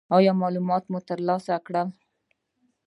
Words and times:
ایا 0.15 0.33
معلومات 0.41 0.83
مو 0.91 0.99
ترلاسه 1.09 1.55
کړل؟ 1.65 1.87